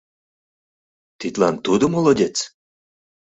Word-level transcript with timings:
Тидлан 1.19 1.55
тудо— 1.65 1.85
молодец? 1.95 2.35